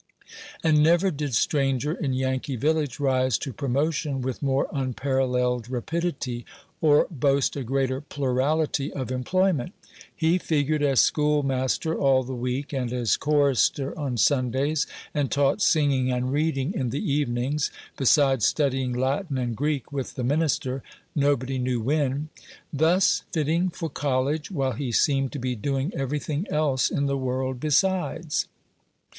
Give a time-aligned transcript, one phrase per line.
[0.63, 6.43] And never did stranger in Yankee village rise to promotion with more unparalleled rapidity,
[6.81, 9.73] or boast a greater plurality of employment.
[10.15, 16.11] He figured as schoolmaster all the week, and as chorister on Sundays, and taught singing
[16.11, 20.81] and reading in the evenings, besides studying Latin and Greek with the minister,
[21.13, 22.29] nobody knew when;
[22.73, 27.17] thus fitting for college, while he seemed to be doing every thing else in the
[27.19, 28.47] world besides.